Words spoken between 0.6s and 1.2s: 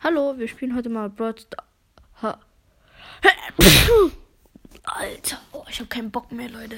heute mal